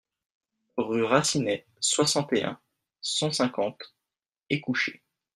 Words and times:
Rue 0.77 1.03
Racinet, 1.03 1.67
soixante 1.79 2.33
et 2.33 2.41
un, 2.43 2.59
cent 3.01 3.31
cinquante 3.31 3.93
Écouché 4.49 5.03